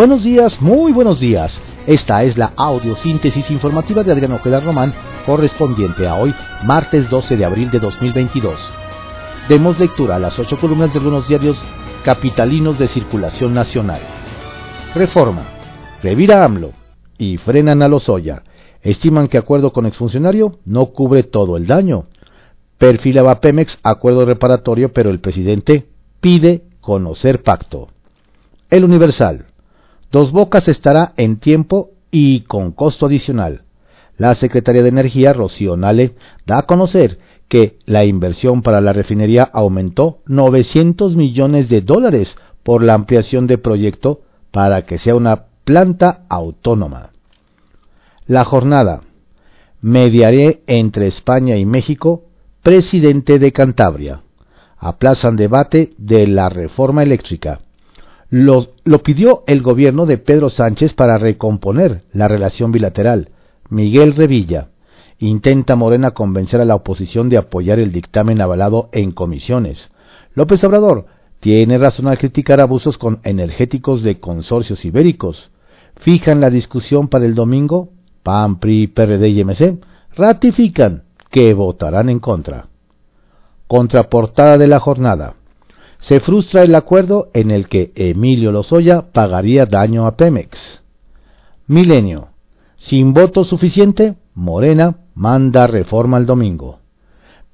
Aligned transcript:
Buenos 0.00 0.24
días, 0.24 0.62
muy 0.62 0.92
buenos 0.92 1.20
días. 1.20 1.52
Esta 1.86 2.24
es 2.24 2.38
la 2.38 2.54
audiosíntesis 2.56 3.50
informativa 3.50 4.02
de 4.02 4.10
Adriano 4.10 4.36
Ojeda 4.36 4.60
Román, 4.60 4.94
correspondiente 5.26 6.08
a 6.08 6.14
hoy, 6.14 6.34
martes 6.64 7.10
12 7.10 7.36
de 7.36 7.44
abril 7.44 7.70
de 7.70 7.80
2022. 7.80 8.58
Demos 9.50 9.78
lectura 9.78 10.16
a 10.16 10.18
las 10.18 10.38
ocho 10.38 10.56
columnas 10.56 10.90
de 10.94 11.00
algunos 11.00 11.28
diarios 11.28 11.58
capitalinos 12.02 12.78
de 12.78 12.88
circulación 12.88 13.52
nacional. 13.52 14.00
Reforma. 14.94 15.46
Revira 16.02 16.46
AMLO. 16.46 16.72
Y 17.18 17.36
frenan 17.36 17.82
a 17.82 17.88
Lozoya. 17.88 18.44
Estiman 18.80 19.28
que 19.28 19.36
acuerdo 19.36 19.74
con 19.74 19.84
exfuncionario 19.84 20.60
no 20.64 20.86
cubre 20.86 21.24
todo 21.24 21.58
el 21.58 21.66
daño. 21.66 22.06
Perfilaba 22.78 23.42
Pemex 23.42 23.78
acuerdo 23.82 24.24
reparatorio, 24.24 24.94
pero 24.94 25.10
el 25.10 25.20
presidente 25.20 25.88
pide 26.22 26.62
conocer 26.80 27.42
pacto. 27.42 27.88
El 28.70 28.86
Universal. 28.86 29.44
Dos 30.10 30.32
Bocas 30.32 30.66
estará 30.66 31.12
en 31.16 31.38
tiempo 31.38 31.90
y 32.10 32.40
con 32.40 32.72
costo 32.72 33.06
adicional. 33.06 33.62
La 34.16 34.34
Secretaría 34.34 34.82
de 34.82 34.88
Energía, 34.88 35.32
Rocío 35.32 35.76
Nale, 35.76 36.16
da 36.46 36.58
a 36.58 36.62
conocer 36.62 37.18
que 37.48 37.78
la 37.86 38.04
inversión 38.04 38.62
para 38.62 38.80
la 38.80 38.92
refinería 38.92 39.44
aumentó 39.44 40.18
900 40.26 41.14
millones 41.14 41.68
de 41.68 41.80
dólares 41.80 42.36
por 42.64 42.82
la 42.82 42.94
ampliación 42.94 43.46
de 43.46 43.58
proyecto 43.58 44.22
para 44.50 44.82
que 44.82 44.98
sea 44.98 45.14
una 45.14 45.44
planta 45.64 46.24
autónoma. 46.28 47.10
La 48.26 48.44
jornada. 48.44 49.02
Mediaré 49.80 50.62
entre 50.66 51.06
España 51.06 51.56
y 51.56 51.64
México, 51.64 52.24
presidente 52.62 53.38
de 53.38 53.52
Cantabria. 53.52 54.22
Aplazan 54.76 55.36
debate 55.36 55.92
de 55.98 56.26
la 56.26 56.48
reforma 56.48 57.02
eléctrica 57.02 57.60
lo, 58.30 58.68
pidió 59.02 59.42
el 59.48 59.60
gobierno 59.60 60.06
de 60.06 60.16
Pedro 60.16 60.50
Sánchez 60.50 60.94
para 60.94 61.18
recomponer 61.18 62.02
la 62.12 62.28
relación 62.28 62.70
bilateral. 62.70 63.30
Miguel 63.68 64.14
Revilla 64.14 64.68
intenta 65.18 65.74
Morena 65.76 66.12
convencer 66.12 66.60
a 66.60 66.64
la 66.64 66.76
oposición 66.76 67.28
de 67.28 67.38
apoyar 67.38 67.78
el 67.80 67.92
dictamen 67.92 68.40
avalado 68.40 68.88
en 68.92 69.10
comisiones. 69.10 69.90
López 70.34 70.62
Obrador 70.62 71.06
tiene 71.40 71.76
razón 71.76 72.06
al 72.06 72.18
criticar 72.18 72.60
abusos 72.60 72.98
con 72.98 73.18
energéticos 73.24 74.02
de 74.02 74.20
consorcios 74.20 74.84
ibéricos. 74.84 75.50
Fijan 75.96 76.40
la 76.40 76.50
discusión 76.50 77.08
para 77.08 77.26
el 77.26 77.34
domingo. 77.34 77.90
PAN, 78.22 78.60
PRI, 78.60 78.86
PRD 78.86 79.28
y 79.28 79.44
MC 79.44 79.78
ratifican 80.14 81.02
que 81.30 81.52
votarán 81.54 82.08
en 82.08 82.20
contra. 82.20 82.66
Contraportada 83.66 84.58
de 84.58 84.68
la 84.68 84.78
jornada 84.78 85.34
se 86.00 86.20
frustra 86.20 86.62
el 86.62 86.74
acuerdo 86.74 87.28
en 87.34 87.50
el 87.50 87.68
que 87.68 87.92
Emilio 87.94 88.52
Lozoya 88.52 89.12
pagaría 89.12 89.66
daño 89.66 90.06
a 90.06 90.16
Pemex. 90.16 90.58
Milenio. 91.66 92.28
Sin 92.78 93.12
voto 93.12 93.44
suficiente, 93.44 94.16
Morena 94.34 94.96
manda 95.14 95.66
reforma 95.66 96.16
el 96.16 96.24
domingo. 96.24 96.78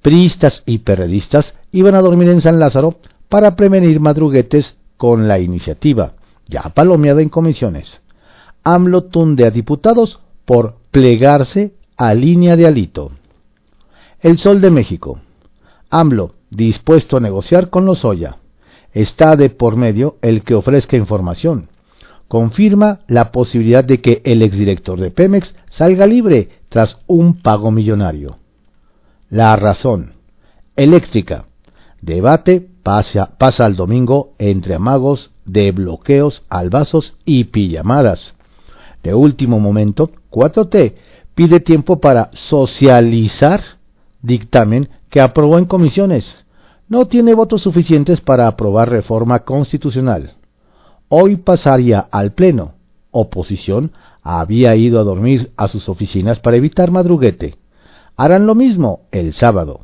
Priistas 0.00 0.62
y 0.66 0.78
perredistas 0.78 1.52
iban 1.72 1.96
a 1.96 2.00
dormir 2.00 2.28
en 2.28 2.40
San 2.40 2.60
Lázaro 2.60 2.96
para 3.28 3.56
prevenir 3.56 3.98
madruguetes 3.98 4.76
con 4.96 5.26
la 5.26 5.40
iniciativa, 5.40 6.12
ya 6.46 6.62
palomeada 6.74 7.22
en 7.22 7.28
comisiones. 7.28 8.00
AMLO 8.62 9.04
tunde 9.04 9.46
a 9.46 9.50
diputados 9.50 10.20
por 10.44 10.76
plegarse 10.92 11.74
a 11.96 12.14
línea 12.14 12.56
de 12.56 12.66
alito. 12.66 13.10
El 14.20 14.38
Sol 14.38 14.60
de 14.60 14.70
México. 14.70 15.18
AMLO 15.90 16.35
dispuesto 16.50 17.16
a 17.16 17.20
negociar 17.20 17.70
con 17.70 17.84
Lozoya. 17.86 18.38
Está 18.92 19.36
de 19.36 19.50
por 19.50 19.76
medio 19.76 20.16
el 20.22 20.42
que 20.42 20.54
ofrezca 20.54 20.96
información. 20.96 21.68
Confirma 22.28 23.00
la 23.08 23.30
posibilidad 23.30 23.84
de 23.84 24.00
que 24.00 24.20
el 24.24 24.42
exdirector 24.42 24.98
de 25.00 25.10
Pemex 25.10 25.54
salga 25.70 26.06
libre 26.06 26.48
tras 26.68 26.98
un 27.06 27.40
pago 27.40 27.70
millonario. 27.70 28.38
La 29.30 29.54
razón. 29.56 30.14
Eléctrica. 30.76 31.46
Debate 32.00 32.68
pasa, 32.82 33.36
pasa 33.38 33.64
al 33.64 33.76
domingo 33.76 34.34
entre 34.38 34.74
amagos 34.74 35.30
de 35.44 35.72
bloqueos, 35.72 36.42
albazos 36.48 37.16
y 37.24 37.44
pijamadas. 37.44 38.34
De 39.02 39.14
último 39.14 39.60
momento, 39.60 40.10
4T 40.30 40.94
pide 41.34 41.60
tiempo 41.60 42.00
para 42.00 42.30
socializar 42.32 43.62
dictamen 44.22 44.88
que 45.10 45.20
aprobó 45.20 45.58
en 45.58 45.66
comisiones. 45.66 46.24
No 46.88 47.06
tiene 47.06 47.34
votos 47.34 47.62
suficientes 47.62 48.20
para 48.20 48.46
aprobar 48.46 48.90
reforma 48.90 49.40
constitucional. 49.40 50.34
Hoy 51.08 51.36
pasaría 51.36 52.00
al 52.10 52.32
Pleno. 52.32 52.74
Oposición 53.10 53.92
había 54.22 54.74
ido 54.76 55.00
a 55.00 55.04
dormir 55.04 55.52
a 55.56 55.68
sus 55.68 55.88
oficinas 55.88 56.40
para 56.40 56.56
evitar 56.56 56.90
madruguete. 56.90 57.56
Harán 58.16 58.46
lo 58.46 58.54
mismo 58.54 59.02
el 59.12 59.32
sábado. 59.32 59.80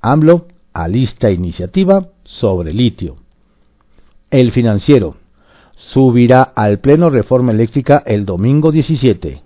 AMLO 0.00 0.46
alista 0.72 1.30
iniciativa 1.30 2.08
sobre 2.24 2.72
litio. 2.72 3.16
El 4.30 4.52
financiero 4.52 5.16
subirá 5.76 6.42
al 6.42 6.80
Pleno 6.80 7.10
reforma 7.10 7.52
eléctrica 7.52 8.02
el 8.04 8.26
domingo 8.26 8.72
17. 8.72 9.42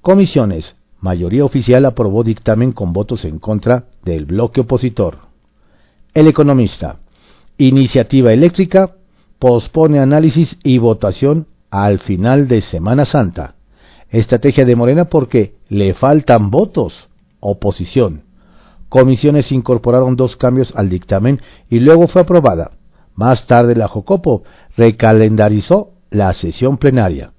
Comisiones 0.00 0.76
mayoría 1.04 1.44
oficial 1.44 1.84
aprobó 1.84 2.24
dictamen 2.24 2.72
con 2.72 2.94
votos 2.94 3.26
en 3.26 3.38
contra 3.38 3.84
del 4.04 4.24
bloque 4.24 4.62
opositor. 4.62 5.18
El 6.14 6.28
economista. 6.28 6.96
Iniciativa 7.58 8.32
eléctrica 8.32 8.92
pospone 9.38 9.98
análisis 9.98 10.56
y 10.64 10.78
votación 10.78 11.46
al 11.70 11.98
final 11.98 12.48
de 12.48 12.62
Semana 12.62 13.04
Santa. 13.04 13.56
Estrategia 14.08 14.64
de 14.64 14.76
Morena 14.76 15.04
porque 15.04 15.56
le 15.68 15.92
faltan 15.92 16.50
votos. 16.50 16.94
Oposición. 17.38 18.22
Comisiones 18.88 19.52
incorporaron 19.52 20.16
dos 20.16 20.36
cambios 20.36 20.72
al 20.74 20.88
dictamen 20.88 21.42
y 21.68 21.80
luego 21.80 22.08
fue 22.08 22.22
aprobada. 22.22 22.70
Más 23.14 23.46
tarde 23.46 23.76
la 23.76 23.88
Jocopo 23.88 24.44
recalendarizó 24.74 25.90
la 26.10 26.32
sesión 26.32 26.78
plenaria. 26.78 27.32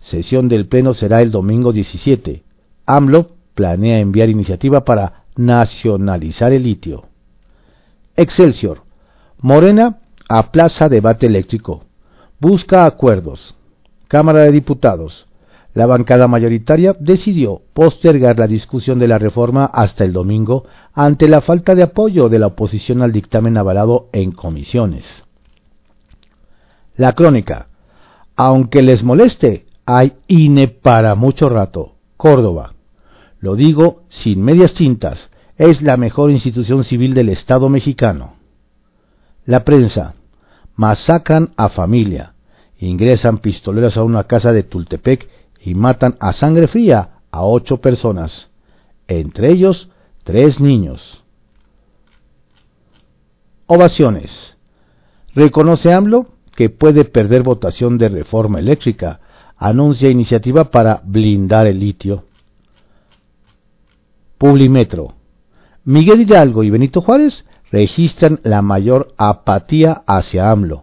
Sesión 0.00 0.48
del 0.48 0.66
Pleno 0.66 0.94
será 0.94 1.20
el 1.20 1.30
domingo 1.30 1.74
17. 1.74 2.42
AMLO 2.86 3.30
planea 3.54 3.98
enviar 3.98 4.28
iniciativa 4.28 4.84
para 4.84 5.24
nacionalizar 5.36 6.52
el 6.52 6.64
litio. 6.64 7.04
Excelsior. 8.16 8.82
Morena 9.40 9.98
aplaza 10.28 10.88
debate 10.88 11.26
eléctrico. 11.26 11.84
Busca 12.38 12.86
acuerdos. 12.86 13.54
Cámara 14.08 14.40
de 14.40 14.52
Diputados. 14.52 15.26
La 15.74 15.86
bancada 15.86 16.28
mayoritaria 16.28 16.94
decidió 16.98 17.62
postergar 17.72 18.38
la 18.38 18.46
discusión 18.46 18.98
de 18.98 19.08
la 19.08 19.18
reforma 19.18 19.64
hasta 19.64 20.04
el 20.04 20.12
domingo 20.12 20.66
ante 20.92 21.28
la 21.28 21.40
falta 21.40 21.74
de 21.74 21.82
apoyo 21.82 22.28
de 22.28 22.38
la 22.38 22.48
oposición 22.48 23.00
al 23.00 23.12
dictamen 23.12 23.56
avalado 23.56 24.08
en 24.12 24.32
comisiones. 24.32 25.04
La 26.96 27.14
crónica. 27.14 27.68
Aunque 28.36 28.82
les 28.82 29.02
moleste, 29.02 29.64
hay 29.86 30.12
INE 30.28 30.68
para 30.68 31.14
mucho 31.14 31.48
rato. 31.48 31.94
Córdoba. 32.22 32.74
Lo 33.40 33.56
digo 33.56 34.04
sin 34.08 34.44
medias 34.44 34.74
tintas, 34.74 35.28
es 35.56 35.82
la 35.82 35.96
mejor 35.96 36.30
institución 36.30 36.84
civil 36.84 37.14
del 37.14 37.30
Estado 37.30 37.68
mexicano. 37.68 38.36
La 39.44 39.64
prensa. 39.64 40.14
Masacran 40.76 41.52
a 41.56 41.68
familia. 41.68 42.34
Ingresan 42.78 43.38
pistoleros 43.38 43.96
a 43.96 44.04
una 44.04 44.22
casa 44.22 44.52
de 44.52 44.62
Tultepec 44.62 45.28
y 45.64 45.74
matan 45.74 46.14
a 46.20 46.32
sangre 46.32 46.68
fría 46.68 47.22
a 47.32 47.42
ocho 47.42 47.78
personas, 47.78 48.50
entre 49.08 49.50
ellos 49.50 49.88
tres 50.22 50.60
niños. 50.60 51.24
Ovaciones. 53.66 54.56
Reconoce 55.34 55.92
AMLO 55.92 56.28
que 56.54 56.70
puede 56.70 57.04
perder 57.04 57.42
votación 57.42 57.98
de 57.98 58.08
reforma 58.08 58.60
eléctrica. 58.60 59.18
Anuncia 59.64 60.10
iniciativa 60.10 60.72
para 60.72 61.02
blindar 61.04 61.68
el 61.68 61.78
litio. 61.78 62.24
Publimetro. 64.36 65.14
Miguel 65.84 66.22
Hidalgo 66.22 66.64
y 66.64 66.70
Benito 66.70 67.00
Juárez 67.00 67.44
registran 67.70 68.40
la 68.42 68.60
mayor 68.60 69.14
apatía 69.16 70.02
hacia 70.08 70.50
AMLO. 70.50 70.82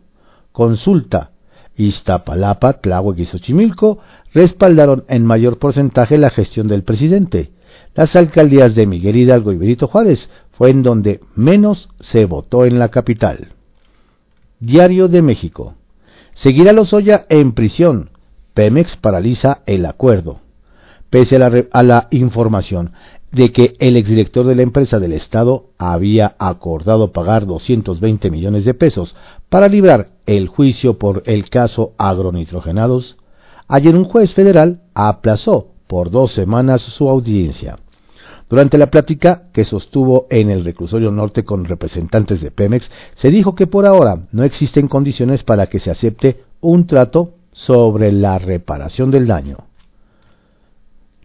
Consulta. 0.53 1.31
Iztapalapa, 1.75 2.79
Tláhuac 2.79 3.19
y 3.19 3.25
Xochimilco 3.25 3.99
respaldaron 4.33 5.03
en 5.09 5.25
mayor 5.25 5.59
porcentaje 5.59 6.17
la 6.17 6.29
gestión 6.29 6.69
del 6.69 6.83
presidente. 6.83 7.51
Las 7.95 8.15
alcaldías 8.15 8.75
de 8.75 8.87
Miguel 8.87 9.17
Hidalgo 9.17 9.51
y 9.51 9.57
Benito 9.57 9.87
Juárez 9.87 10.29
fue 10.51 10.69
en 10.69 10.83
donde 10.83 11.19
menos 11.35 11.89
se 11.99 12.23
votó 12.23 12.63
en 12.63 12.79
la 12.79 12.87
capital. 12.87 13.49
Diario 14.61 15.09
de 15.09 15.21
México. 15.21 15.73
Seguirá 16.33 16.71
Lozoya 16.71 17.25
en 17.27 17.51
prisión. 17.51 18.08
Pemex 18.59 18.97
paraliza 18.97 19.61
el 19.67 19.85
acuerdo. 19.85 20.41
Pese 21.09 21.37
a 21.37 21.81
la, 21.81 22.07
información 22.11 22.91
de 23.31 23.53
que 23.53 23.77
el 23.79 23.95
exdirector 23.95 24.45
de 24.45 24.55
la 24.55 24.63
empresa 24.63 24.99
del 24.99 25.13
Estado 25.13 25.67
había 25.77 26.35
acordado 26.39 27.13
pagar 27.13 27.45
220 27.45 28.29
millones 28.29 28.65
de 28.65 28.73
pesos 28.73 29.15
para 29.47 29.69
librar 29.69 30.09
el 30.25 30.49
juicio 30.49 30.97
por 30.97 31.23
el 31.25 31.49
caso 31.49 31.93
agronitrogenados, 31.97 33.15
ayer 33.69 33.95
un 33.95 34.03
juez 34.03 34.33
federal 34.33 34.81
aplazó 34.93 35.67
por 35.87 36.11
dos 36.11 36.33
semanas 36.33 36.81
su 36.81 37.09
audiencia. 37.09 37.79
Durante 38.49 38.77
la 38.77 38.87
plática 38.87 39.43
que 39.53 39.63
sostuvo 39.63 40.27
en 40.29 40.49
el 40.49 40.65
reclusorio 40.65 41.11
norte 41.11 41.45
con 41.45 41.63
representantes 41.63 42.41
de 42.41 42.51
Pemex, 42.51 42.91
se 43.15 43.29
dijo 43.29 43.55
que 43.55 43.67
por 43.67 43.85
ahora 43.85 44.27
no 44.33 44.43
existen 44.43 44.89
condiciones 44.89 45.45
para 45.45 45.67
que 45.67 45.79
se 45.79 45.91
acepte 45.91 46.43
un 46.59 46.87
trato 46.87 47.35
sobre 47.65 48.11
la 48.11 48.39
reparación 48.39 49.11
del 49.11 49.27
daño. 49.27 49.57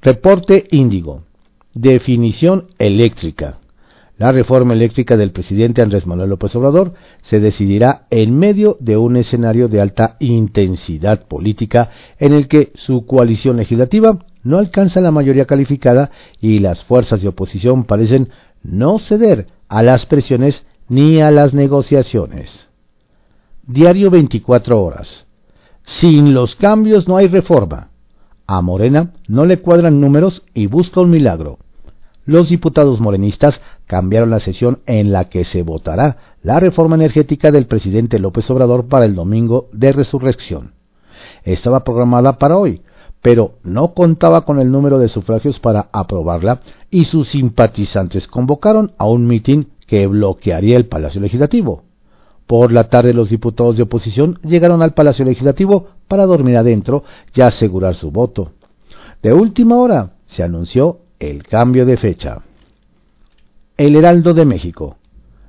Reporte 0.03 0.67
Índigo. 0.71 1.23
Definición 1.75 2.69
eléctrica. 2.79 3.59
La 4.17 4.31
reforma 4.31 4.75
eléctrica 4.75 5.17
del 5.17 5.33
presidente 5.33 5.83
Andrés 5.83 6.07
Manuel 6.07 6.31
López 6.31 6.55
Obrador 6.55 6.95
se 7.25 7.41
decidirá 7.41 8.07
en 8.11 8.37
medio 8.37 8.77
de 8.79 8.97
un 8.97 9.17
escenario 9.17 9.67
de 9.67 9.81
alta 9.81 10.17
intensidad 10.21 11.27
política 11.27 11.91
en 12.21 12.33
el 12.33 12.47
que 12.47 12.71
su 12.77 13.07
coalición 13.07 13.57
legislativa 13.57 14.19
no 14.45 14.59
alcanza 14.59 15.01
la 15.01 15.11
mayoría 15.11 15.47
calificada 15.47 16.13
y 16.41 16.61
las 16.61 16.85
fuerzas 16.85 17.23
de 17.23 17.29
oposición 17.29 17.85
parecen 17.85 18.29
no 18.63 19.01
ceder 19.01 19.49
a 19.69 19.83
las 19.83 20.07
presiones 20.07 20.65
ni 20.89 21.21
a 21.21 21.33
las 21.33 21.55
negociaciones. 21.55 22.51
Diario 23.67 24.11
24 24.11 24.81
horas. 24.81 25.27
Sin 25.85 26.35
los 26.35 26.55
cambios 26.57 27.07
no 27.07 27.17
hay 27.17 27.29
reforma. 27.29 27.89
A 28.47 28.61
Morena 28.61 29.13
no 29.29 29.45
le 29.45 29.59
cuadran 29.59 30.01
números 30.01 30.43
y 30.55 30.67
busca 30.67 31.01
un 31.01 31.11
milagro. 31.11 31.59
Los 32.27 32.49
diputados 32.49 33.01
morenistas 33.01 33.61
cambiaron 33.87 34.31
la 34.31 34.41
sesión 34.41 34.81
en 34.87 35.13
la 35.13 35.29
que 35.29 35.45
se 35.45 35.63
votará 35.63 36.17
la 36.43 36.59
reforma 36.59 36.97
energética 36.97 37.51
del 37.51 37.67
presidente 37.67 38.19
López 38.19 38.49
Obrador 38.51 38.89
para 38.89 39.05
el 39.05 39.15
domingo 39.15 39.69
de 39.73 39.93
resurrección. 39.93 40.73
Estaba 41.45 41.85
programada 41.85 42.39
para 42.39 42.57
hoy, 42.57 42.83
pero 43.21 43.55
no 43.63 43.95
contaba 43.95 44.43
con 44.45 44.59
el 44.59 44.71
número 44.71 44.99
de 44.99 45.09
sufragios 45.09 45.59
para 45.61 45.89
aprobarla 45.93 46.61
y 46.91 47.05
sus 47.05 47.29
simpatizantes 47.29 48.27
convocaron 48.27 48.93
a 48.99 49.07
un 49.07 49.27
mitin 49.27 49.69
que 49.87 50.07
bloquearía 50.07 50.77
el 50.77 50.87
Palacio 50.87 51.21
Legislativo. 51.21 51.84
Por 52.47 52.73
la 52.73 52.85
tarde 52.85 53.15
los 53.15 53.31
diputados 53.31 53.77
de 53.77 53.85
oposición 53.85 54.39
llegaron 54.43 54.83
al 54.83 54.93
Palacio 54.93 55.25
Legislativo 55.25 55.89
para 56.09 56.27
dormir 56.27 56.57
adentro 56.57 57.05
y 57.35 57.41
asegurar 57.41 57.95
su 57.95 58.11
voto. 58.11 58.53
De 59.23 59.33
última 59.33 59.77
hora 59.77 60.11
se 60.27 60.43
anunció 60.43 60.99
el 61.19 61.45
cambio 61.45 61.87
de 61.87 61.97
fecha. 61.97 62.43
El 63.77 63.97
Heraldo 63.97 64.35
de 64.35 64.45
México. 64.45 64.97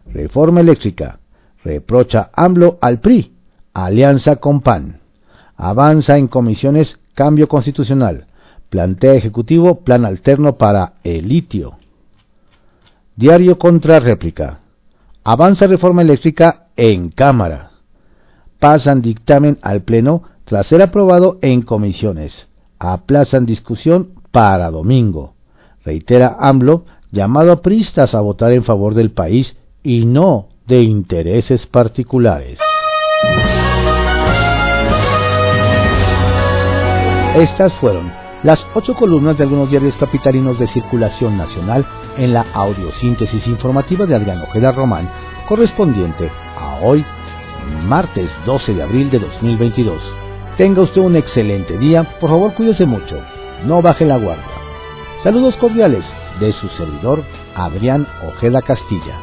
Reforma 0.08 0.62
eléctrica. 0.62 1.20
Reprocha 1.64 2.30
AMLO 2.34 2.78
al 2.82 3.02
PRI. 3.02 3.34
Alianza 3.74 4.38
con 4.38 4.62
PAN. 4.62 5.00
Avanza 5.58 6.18
en 6.18 6.28
comisiones 6.28 6.98
Cambio 7.14 7.48
constitucional. 7.48 8.28
Plantea 8.70 9.14
Ejecutivo 9.14 9.82
plan 9.82 10.06
alterno 10.06 10.58
para 10.58 10.94
el 11.04 11.28
litio. 11.28 11.78
Diario 13.16 13.58
contra 13.58 14.00
réplica. 14.00 14.60
Avanza 15.24 15.68
reforma 15.68 16.02
eléctrica 16.02 16.65
en 16.78 17.10
Cámara. 17.10 17.72
Pasan 18.60 19.02
dictamen 19.02 19.58
al 19.62 19.82
Pleno 19.82 20.24
tras 20.46 20.68
ser 20.68 20.82
aprobado 20.82 21.38
en 21.42 21.62
comisiones. 21.62 22.48
Aplazan 22.80 23.46
discusión 23.46 24.12
para 24.32 24.70
domingo. 24.70 25.34
Reitera 25.84 26.38
AMLO 26.40 26.86
llamado 27.12 27.52
a 27.52 27.62
pristas 27.62 28.14
a 28.14 28.22
votar 28.22 28.52
en 28.52 28.64
favor 28.64 28.94
del 28.94 29.12
país 29.12 29.56
y 29.84 30.06
no 30.06 30.48
de 30.68 30.82
intereses 30.82 31.66
particulares. 31.68 32.60
Estas 37.36 37.74
fueron 37.76 38.12
las 38.44 38.60
ocho 38.76 38.94
columnas 38.96 39.38
de 39.38 39.44
algunos 39.44 39.70
diarios 39.70 39.96
capitalinos 40.00 40.60
de 40.60 40.68
circulación 40.68 41.38
nacional 41.38 41.86
en 42.18 42.34
la 42.34 42.46
audiosíntesis 42.54 43.46
informativa 43.48 44.06
de 44.06 44.16
Adrián 44.16 44.42
Ojeda 44.42 44.72
Román, 44.72 45.10
correspondiente 45.48 46.30
hoy, 46.82 47.06
martes 47.86 48.30
12 48.46 48.74
de 48.74 48.84
abril 48.84 49.10
de 49.10 49.20
2022. 49.20 50.02
Tenga 50.58 50.82
usted 50.82 51.02
un 51.02 51.16
excelente 51.16 51.78
día, 51.78 52.04
por 52.20 52.30
favor 52.30 52.54
cuídese 52.54 52.86
mucho, 52.86 53.20
no 53.66 53.82
baje 53.82 54.06
la 54.06 54.18
guardia. 54.18 54.46
Saludos 55.24 55.56
cordiales 55.58 56.06
de 56.40 56.54
su 56.54 56.68
servidor 56.70 57.24
Adrián 57.56 58.08
Ojeda 58.28 58.62
Castilla. 58.62 59.20